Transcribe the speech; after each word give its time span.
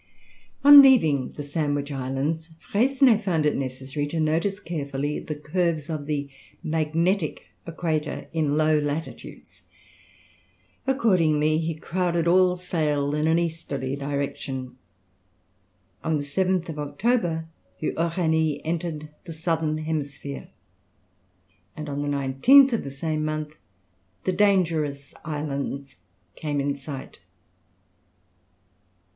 On 0.63 0.81
leaving 0.81 1.33
the 1.33 1.43
Sandwich 1.43 1.91
Islands, 1.91 2.49
Freycinet 2.57 3.23
found 3.23 3.45
it 3.45 3.55
necessary 3.55 4.07
to 4.07 4.19
notice 4.19 4.59
carefully 4.59 5.19
the 5.19 5.35
curves 5.35 5.91
of 5.91 6.07
the 6.07 6.27
magnetic 6.63 7.49
equator 7.67 8.25
in 8.33 8.57
low 8.57 8.79
latitudes. 8.79 9.61
Accordingly, 10.87 11.59
he 11.59 11.75
crowded 11.75 12.25
all 12.27 12.55
sail 12.55 13.13
in 13.13 13.27
an 13.27 13.37
easterly 13.37 13.95
direction. 13.95 14.75
On 16.03 16.15
the 16.15 16.23
7th 16.23 16.75
October 16.79 17.45
the 17.79 17.91
Uranie 17.91 18.59
entered 18.65 19.09
the 19.25 19.33
southern 19.33 19.77
hemisphere, 19.77 20.47
and 21.75 21.87
on 21.87 22.01
the 22.01 22.07
19th 22.09 22.73
of 22.73 22.83
the 22.83 22.89
same 22.89 23.23
month 23.23 23.55
the 24.23 24.33
Dangerous 24.33 25.13
Islands 25.23 25.97
came 26.35 26.59
in 26.59 26.73
sight. 26.73 27.19